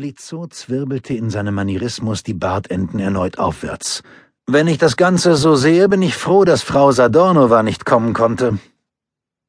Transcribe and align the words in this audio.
Lizzo 0.00 0.46
zwirbelte 0.46 1.12
in 1.12 1.28
seinem 1.28 1.54
Manierismus 1.54 2.22
die 2.22 2.32
Bartenden 2.32 3.00
erneut 3.00 3.38
aufwärts. 3.38 4.02
Wenn 4.46 4.66
ich 4.66 4.78
das 4.78 4.96
Ganze 4.96 5.36
so 5.36 5.56
sehe, 5.56 5.90
bin 5.90 6.00
ich 6.00 6.16
froh, 6.16 6.46
dass 6.46 6.62
Frau 6.62 6.90
Sadornova 6.90 7.62
nicht 7.62 7.84
kommen 7.84 8.14
konnte. 8.14 8.58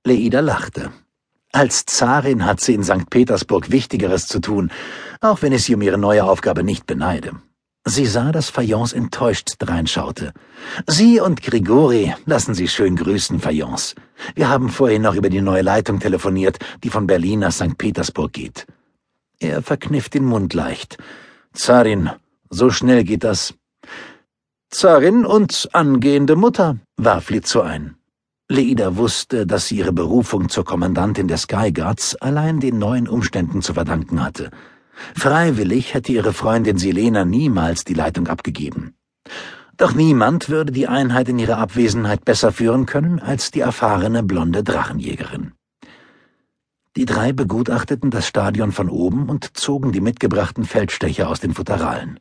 Leida 0.06 0.42
lachte. 0.42 0.92
Als 1.54 1.86
Zarin 1.86 2.46
hat 2.46 2.60
sie 2.60 2.74
in 2.74 2.84
St. 2.84 3.10
Petersburg 3.10 3.72
Wichtigeres 3.72 4.28
zu 4.28 4.42
tun, 4.42 4.72
auch 5.22 5.42
wenn 5.42 5.54
ich 5.54 5.64
sie 5.64 5.74
um 5.74 5.82
ihre 5.82 5.98
neue 5.98 6.26
Aufgabe 6.26 6.64
nicht 6.64 6.86
beneide. 6.86 7.32
Sie 7.86 8.06
sah, 8.06 8.34
dass 8.34 8.50
Fayence 8.50 8.92
enttäuscht 8.92 9.54
dreinschaute. 9.58 10.34
Sie 10.86 11.22
und 11.22 11.42
Grigori 11.42 12.14
lassen 12.26 12.56
Sie 12.56 12.68
schön 12.68 12.98
grüßen, 12.98 13.40
Fayence. 13.40 13.96
Wir 14.36 14.50
haben 14.50 14.68
vorhin 14.68 15.02
noch 15.04 15.16
über 15.16 15.30
die 15.30 15.42
neue 15.42 15.62
Leitung 15.62 16.02
telefoniert, 16.02 16.60
die 16.84 16.90
von 16.90 17.08
Berlin 17.08 17.40
nach 17.40 17.54
St. 17.54 17.78
Petersburg 17.78 18.34
geht. 18.34 18.68
Er 19.42 19.64
verkniff 19.64 20.08
den 20.08 20.24
Mund 20.24 20.54
leicht. 20.54 20.98
Zarin, 21.52 22.12
so 22.52 22.70
schnell 22.70 23.04
geht 23.04 23.24
das. 23.24 23.56
Zarin 24.70 25.26
und 25.26 25.68
angehende 25.74 26.36
Mutter, 26.36 26.78
warf 26.96 27.32
Litzo 27.32 27.62
ein. 27.62 27.96
Leida 28.48 28.98
wusste, 28.98 29.48
dass 29.48 29.68
sie 29.68 29.78
ihre 29.78 29.94
Berufung 29.94 30.50
zur 30.50 30.64
Kommandantin 30.64 31.28
der 31.28 31.40
Sky 31.40 31.72
Guards 31.74 32.16
allein 32.18 32.60
den 32.60 32.78
neuen 32.78 33.08
Umständen 33.08 33.64
zu 33.64 33.74
verdanken 33.74 34.24
hatte. 34.24 34.52
Freiwillig 35.16 35.96
hätte 35.96 36.12
ihre 36.12 36.34
Freundin 36.34 36.78
Silena 36.78 37.26
niemals 37.26 37.84
die 37.84 37.96
Leitung 37.96 38.28
abgegeben. 38.28 38.94
Doch 39.76 39.96
niemand 39.96 40.50
würde 40.50 40.72
die 40.72 40.88
Einheit 40.88 41.30
in 41.30 41.40
ihrer 41.40 41.58
Abwesenheit 41.58 42.26
besser 42.26 42.52
führen 42.52 42.86
können 42.86 43.20
als 43.20 43.50
die 43.50 43.62
erfahrene 43.62 44.22
blonde 44.22 44.64
Drachenjägerin. 44.64 45.54
Die 46.98 47.06
drei 47.06 47.32
begutachteten 47.32 48.12
das 48.12 48.28
Stadion 48.28 48.74
von 48.74 48.90
oben 48.90 49.30
und 49.30 49.58
zogen 49.58 49.94
die 49.94 50.02
mitgebrachten 50.02 50.66
Feldstecher 50.66 51.30
aus 51.30 51.40
den 51.40 51.54
Futteralen. 51.54 52.20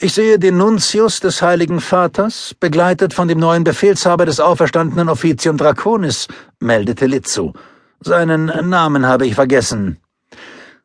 Ich 0.00 0.14
sehe 0.14 0.38
den 0.38 0.56
Nuntius 0.56 1.20
des 1.20 1.42
Heiligen 1.42 1.80
Vaters, 1.80 2.54
begleitet 2.58 3.12
von 3.12 3.28
dem 3.28 3.38
neuen 3.38 3.64
Befehlshaber 3.64 4.24
des 4.24 4.40
auferstandenen 4.40 5.08
Offizium 5.08 5.56
Draconis, 5.56 6.28
meldete 6.60 7.06
Lizzo. 7.06 7.52
Seinen 8.00 8.46
Namen 8.70 9.04
habe 9.04 9.26
ich 9.26 9.34
vergessen. 9.34 9.98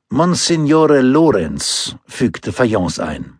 Monsignore 0.10 1.02
Lorenz, 1.02 1.96
fügte 2.08 2.52
Fayence 2.52 3.00
ein. 3.00 3.40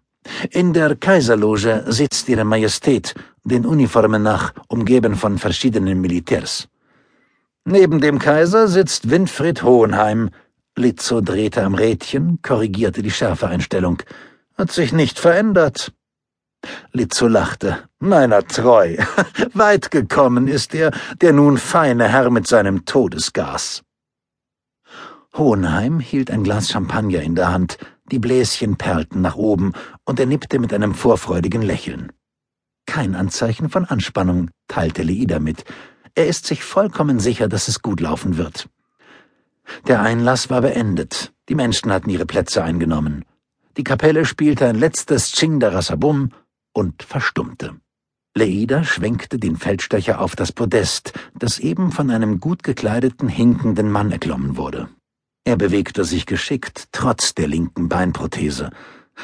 In 0.52 0.74
der 0.74 0.96
Kaiserloge 0.96 1.84
sitzt 1.88 2.30
Ihre 2.30 2.46
Majestät, 2.46 3.16
den 3.44 3.66
Uniformen 3.66 4.24
nach, 4.24 4.54
umgeben 4.70 5.16
von 5.16 5.38
verschiedenen 5.40 6.00
Militärs. 6.00 6.70
Neben 7.66 8.02
dem 8.02 8.20
Kaiser 8.20 8.68
sitzt 8.68 9.10
Winfried 9.10 9.64
Hohenheim. 9.64 10.32
Lizzo 10.76 11.22
drehte 11.22 11.64
am 11.64 11.76
Rädchen, 11.76 12.42
korrigierte 12.42 13.02
die 13.02 13.12
Schärfeeinstellung. 13.12 14.04
Hat 14.58 14.72
sich 14.72 14.92
nicht 14.92 15.18
verändert. 15.18 15.94
Lizzo 16.92 17.28
lachte. 17.28 17.90
Meiner 18.00 18.46
treu. 18.46 18.98
Weit 19.54 19.92
gekommen 19.92 20.48
ist 20.48 20.76
er, 20.76 20.92
der 21.22 21.32
nun 21.32 21.58
feine 21.58 22.10
Herr 22.10 22.30
mit 22.32 22.48
seinem 22.48 22.84
Todesgas. 22.84 23.84
Hohenheim 25.36 26.00
hielt 26.00 26.32
ein 26.32 26.44
Glas 26.44 26.70
Champagner 26.70 27.22
in 27.22 27.36
der 27.36 27.52
Hand, 27.52 27.78
die 28.12 28.20
Bläschen 28.20 28.76
perlten 28.76 29.22
nach 29.22 29.36
oben, 29.36 29.74
und 30.04 30.20
er 30.20 30.26
nippte 30.26 30.60
mit 30.60 30.74
einem 30.74 30.94
vorfreudigen 30.94 31.62
Lächeln. 31.62 32.12
Kein 32.86 33.16
Anzeichen 33.16 33.70
von 33.70 33.86
Anspannung, 33.86 34.52
teilte 34.68 35.02
Leida 35.02 35.40
mit, 35.40 35.64
er 36.16 36.28
ist 36.28 36.46
sich 36.46 36.64
vollkommen 36.64 37.20
sicher, 37.20 37.48
dass 37.48 37.68
es 37.68 37.82
gut 37.82 38.00
laufen 38.00 38.38
wird. 38.38 38.70
Der 39.88 40.02
Einlass 40.02 40.50
war 40.50 40.62
beendet. 40.62 41.34
Die 41.50 41.56
Menschen 41.56 41.92
hatten 41.92 42.10
ihre 42.10 42.26
Plätze 42.26 42.64
eingenommen. 42.64 43.26
Die 43.78 43.84
Kapelle 43.84 44.26
spielte 44.26 44.68
ein 44.68 44.76
letztes 44.76 45.32
Chingdarasabum 45.32 46.32
und 46.74 47.04
verstummte. 47.04 47.76
Leida 48.36 48.84
schwenkte 48.84 49.38
den 49.38 49.58
Feldstecher 49.58 50.20
auf 50.20 50.36
das 50.36 50.52
Podest, 50.52 51.14
das 51.38 51.60
eben 51.60 51.92
von 51.92 52.10
einem 52.10 52.40
gut 52.40 52.64
gekleideten, 52.64 53.30
hinkenden 53.30 53.92
Mann 53.92 54.12
erklommen 54.12 54.58
wurde. 54.58 54.90
Er 55.46 55.58
bewegte 55.58 56.04
sich 56.04 56.26
geschickt, 56.26 56.88
trotz 56.92 57.36
der 57.36 57.48
linken 57.48 57.90
Beinprothese. 57.90 58.72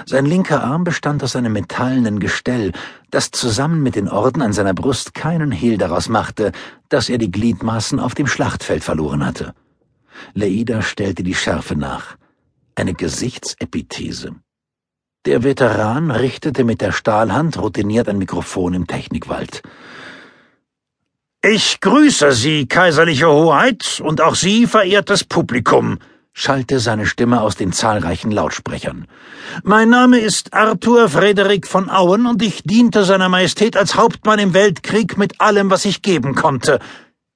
Sein 0.05 0.25
linker 0.25 0.63
Arm 0.63 0.83
bestand 0.83 1.23
aus 1.23 1.35
einem 1.35 1.53
metallenen 1.53 2.19
Gestell, 2.19 2.72
das 3.11 3.31
zusammen 3.31 3.81
mit 3.83 3.95
den 3.95 4.07
Orden 4.07 4.41
an 4.41 4.53
seiner 4.53 4.73
Brust 4.73 5.13
keinen 5.13 5.51
Hehl 5.51 5.77
daraus 5.77 6.09
machte, 6.09 6.51
dass 6.89 7.09
er 7.09 7.17
die 7.17 7.31
Gliedmaßen 7.31 7.99
auf 7.99 8.16
dem 8.16 8.28
Schlachtfeld 8.28 8.83
verloren 8.83 9.25
hatte. 9.25 9.53
Leida 10.33 10.81
stellte 10.81 11.23
die 11.23 11.35
Schärfe 11.35 11.75
nach. 11.75 12.17
Eine 12.75 12.94
Gesichtsepithese. 12.94 14.35
Der 15.25 15.44
Veteran 15.44 16.11
richtete 16.11 16.63
mit 16.63 16.81
der 16.81 16.91
Stahlhand 16.91 17.57
routiniert 17.57 18.07
ein 18.07 18.17
Mikrofon 18.17 18.73
im 18.73 18.88
Technikwald. 18.88 19.61
Ich 21.41 21.79
grüße 21.81 22.31
Sie, 22.31 22.67
kaiserliche 22.67 23.29
Hoheit, 23.29 24.01
und 24.03 24.22
auch 24.22 24.35
Sie, 24.35 24.67
verehrtes 24.67 25.23
Publikum, 25.23 25.99
schallte 26.39 26.79
seine 26.79 27.05
Stimme 27.05 27.41
aus 27.41 27.57
den 27.57 27.73
zahlreichen 27.73 28.31
Lautsprechern. 28.31 29.07
Mein 29.63 29.89
Name 29.89 30.19
ist 30.19 30.53
Arthur 30.53 31.09
Frederik 31.09 31.67
von 31.67 31.89
Auen 31.89 32.25
und 32.25 32.41
ich 32.41 32.63
diente 32.63 33.03
seiner 33.03 33.27
Majestät 33.27 33.75
als 33.75 33.95
Hauptmann 33.95 34.39
im 34.39 34.53
Weltkrieg 34.53 35.17
mit 35.17 35.41
allem, 35.41 35.69
was 35.69 35.83
ich 35.83 36.01
geben 36.01 36.35
konnte. 36.35 36.79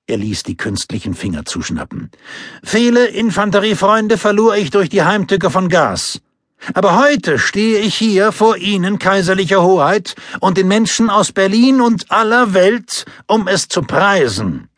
Er 0.08 0.18
ließ 0.18 0.44
die 0.44 0.56
künstlichen 0.56 1.16
Finger 1.16 1.44
zuschnappen. 1.44 2.12
Viele 2.64 3.08
Infanteriefreunde 3.08 4.18
verlor 4.18 4.56
ich 4.56 4.70
durch 4.70 4.88
die 4.88 5.04
Heimtücke 5.04 5.50
von 5.50 5.68
Gas. 5.68 6.22
Aber 6.74 6.98
heute 6.98 7.40
stehe 7.40 7.80
ich 7.80 7.96
hier 7.96 8.32
vor 8.32 8.56
Ihnen, 8.56 9.00
kaiserliche 9.00 9.62
Hoheit, 9.62 10.16
und 10.40 10.58
den 10.58 10.70
Menschen 10.70 11.10
aus 11.10 11.34
Berlin 11.34 11.82
und 11.82 12.10
aller 12.10 12.54
Welt, 12.54 13.06
um 13.28 13.50
es 13.50 13.68
zu 13.68 13.82
preisen 13.82 14.70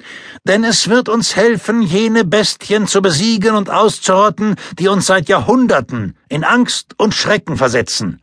denn 0.47 0.63
es 0.63 0.89
wird 0.89 1.09
uns 1.09 1.35
helfen, 1.35 1.81
jene 1.81 2.23
Bestien 2.23 2.87
zu 2.87 3.01
besiegen 3.01 3.55
und 3.55 3.69
auszurotten, 3.69 4.55
die 4.77 4.87
uns 4.87 5.07
seit 5.07 5.27
Jahrhunderten 5.27 6.17
in 6.29 6.43
Angst 6.43 6.93
und 6.97 7.13
Schrecken 7.13 7.57
versetzen. 7.57 8.21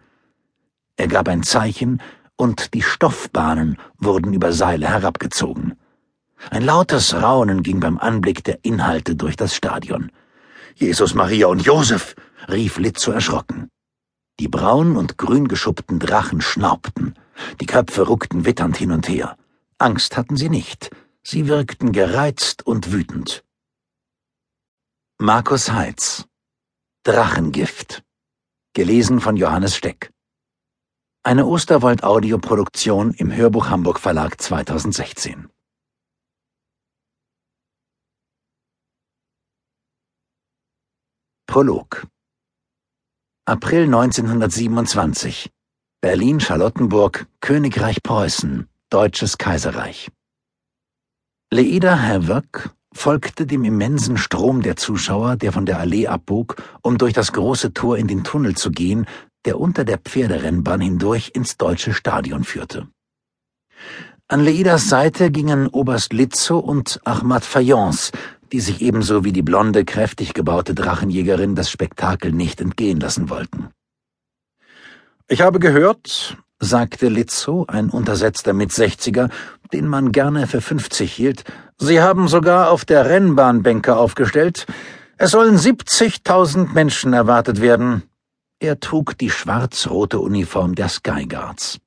Er 0.96 1.08
gab 1.08 1.28
ein 1.28 1.42
Zeichen, 1.42 2.00
und 2.36 2.74
die 2.74 2.82
Stoffbahnen 2.82 3.76
wurden 3.98 4.32
über 4.32 4.52
Seile 4.52 4.88
herabgezogen. 4.88 5.74
Ein 6.50 6.62
lautes 6.62 7.14
Raunen 7.14 7.62
ging 7.62 7.78
beim 7.78 7.98
Anblick 7.98 8.42
der 8.42 8.58
Inhalte 8.64 9.14
durch 9.14 9.36
das 9.36 9.54
Stadion. 9.54 10.10
Jesus, 10.74 11.14
Maria 11.14 11.46
und 11.46 11.62
Josef, 11.62 12.16
rief 12.48 12.78
Litzo 12.78 13.12
erschrocken. 13.12 13.68
Die 14.40 14.48
braun 14.48 14.96
und 14.96 15.18
grün 15.18 15.46
geschuppten 15.46 15.98
Drachen 15.98 16.40
schnaubten, 16.40 17.14
die 17.60 17.66
Köpfe 17.66 18.02
ruckten 18.02 18.44
witternd 18.44 18.76
hin 18.76 18.90
und 18.90 19.08
her. 19.08 19.36
Angst 19.78 20.16
hatten 20.16 20.36
sie 20.36 20.48
nicht, 20.48 20.90
Sie 21.24 21.46
wirkten 21.46 21.92
gereizt 21.92 22.66
und 22.66 22.90
wütend. 22.90 23.44
Markus 25.18 25.70
Heitz 25.70 26.26
Drachengift 27.04 28.02
Gelesen 28.74 29.20
von 29.20 29.36
Johannes 29.36 29.76
Steck. 29.76 30.12
Eine 31.22 31.46
Osterwald-Audioproduktion 31.46 33.14
im 33.14 33.32
Hörbuch 33.32 33.68
Hamburg 33.68 34.00
Verlag 34.00 34.40
2016 34.40 35.48
Prolog. 41.46 42.08
April 43.44 43.84
1927 43.84 45.52
Berlin-Charlottenburg, 46.00 47.28
Königreich 47.40 48.02
Preußen, 48.02 48.68
Deutsches 48.90 49.38
Kaiserreich 49.38 50.10
Leida 51.52 52.00
Havoc 52.00 52.70
folgte 52.94 53.44
dem 53.44 53.64
immensen 53.64 54.16
Strom 54.16 54.62
der 54.62 54.76
Zuschauer, 54.76 55.36
der 55.36 55.52
von 55.52 55.66
der 55.66 55.78
Allee 55.80 56.06
abbog, 56.06 56.56
um 56.80 56.96
durch 56.96 57.12
das 57.12 57.32
große 57.32 57.74
Tor 57.74 57.98
in 57.98 58.08
den 58.08 58.24
Tunnel 58.24 58.56
zu 58.56 58.70
gehen, 58.70 59.04
der 59.44 59.60
unter 59.60 59.84
der 59.84 59.98
Pferderennbahn 59.98 60.80
hindurch 60.80 61.32
ins 61.34 61.58
deutsche 61.58 61.92
Stadion 61.92 62.44
führte. 62.44 62.88
An 64.28 64.42
Leidas 64.42 64.88
Seite 64.88 65.30
gingen 65.30 65.66
Oberst 65.66 66.14
Lizzo 66.14 66.58
und 66.58 67.00
Ahmad 67.04 67.44
Fayence, 67.44 68.12
die 68.50 68.60
sich 68.60 68.80
ebenso 68.80 69.22
wie 69.22 69.32
die 69.32 69.42
blonde, 69.42 69.84
kräftig 69.84 70.32
gebaute 70.32 70.74
Drachenjägerin 70.74 71.54
das 71.54 71.70
Spektakel 71.70 72.32
nicht 72.32 72.62
entgehen 72.62 72.98
lassen 72.98 73.28
wollten. 73.28 73.68
Ich 75.28 75.42
habe 75.42 75.58
gehört, 75.58 76.38
sagte 76.62 77.08
Lizzo, 77.08 77.66
ein 77.66 77.90
untersetzter 77.90 78.52
Mitsechziger, 78.52 79.28
den 79.72 79.88
man 79.88 80.12
gerne 80.12 80.46
für 80.46 80.60
fünfzig 80.60 81.12
hielt. 81.12 81.42
Sie 81.76 82.00
haben 82.00 82.28
sogar 82.28 82.70
auf 82.70 82.84
der 82.84 83.06
Rennbahn 83.06 83.64
Bänke 83.64 83.96
aufgestellt. 83.96 84.66
Es 85.18 85.32
sollen 85.32 85.58
siebzigtausend 85.58 86.72
Menschen 86.72 87.12
erwartet 87.12 87.60
werden. 87.60 88.04
Er 88.60 88.78
trug 88.78 89.18
die 89.18 89.30
schwarz-rote 89.30 90.20
Uniform 90.20 90.76
der 90.76 90.88
Sky 90.88 91.26
Guards. 91.26 91.80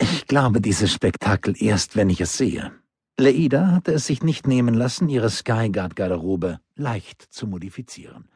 Ich 0.00 0.26
glaube 0.28 0.60
dieses 0.60 0.92
Spektakel 0.92 1.54
erst, 1.60 1.96
wenn 1.96 2.10
ich 2.10 2.20
es 2.20 2.36
sehe. 2.36 2.70
Leida 3.18 3.72
hatte 3.72 3.92
es 3.92 4.06
sich 4.06 4.22
nicht 4.22 4.46
nehmen 4.46 4.74
lassen, 4.74 5.08
ihre 5.08 5.30
Skyguard-Garderobe 5.30 6.60
leicht 6.76 7.22
zu 7.22 7.48
modifizieren. 7.48 8.28